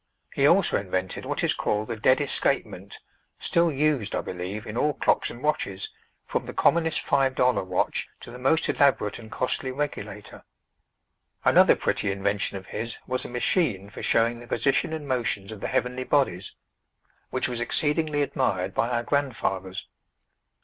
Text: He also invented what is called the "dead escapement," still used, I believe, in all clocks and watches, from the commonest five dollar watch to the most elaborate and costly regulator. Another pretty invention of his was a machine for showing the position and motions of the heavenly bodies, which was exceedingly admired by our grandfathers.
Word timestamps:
He 0.33 0.47
also 0.47 0.77
invented 0.79 1.27
what 1.27 1.43
is 1.43 1.53
called 1.53 1.87
the 1.89 1.95
"dead 1.95 2.19
escapement," 2.21 2.97
still 3.37 3.71
used, 3.71 4.15
I 4.15 4.21
believe, 4.21 4.65
in 4.65 4.75
all 4.75 4.95
clocks 4.95 5.29
and 5.29 5.43
watches, 5.43 5.91
from 6.25 6.47
the 6.47 6.55
commonest 6.55 7.01
five 7.01 7.35
dollar 7.35 7.63
watch 7.63 8.09
to 8.21 8.31
the 8.31 8.39
most 8.39 8.67
elaborate 8.67 9.19
and 9.19 9.29
costly 9.31 9.71
regulator. 9.71 10.43
Another 11.45 11.75
pretty 11.75 12.09
invention 12.09 12.57
of 12.57 12.65
his 12.65 12.97
was 13.05 13.25
a 13.25 13.29
machine 13.29 13.91
for 13.91 14.01
showing 14.01 14.39
the 14.39 14.47
position 14.47 14.91
and 14.91 15.07
motions 15.07 15.51
of 15.51 15.59
the 15.61 15.67
heavenly 15.67 16.03
bodies, 16.03 16.55
which 17.29 17.47
was 17.47 17.61
exceedingly 17.61 18.23
admired 18.23 18.73
by 18.73 18.89
our 18.89 19.03
grandfathers. 19.03 19.85